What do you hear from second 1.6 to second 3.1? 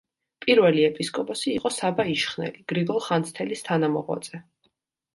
საბა იშხნელი, გრიგოლ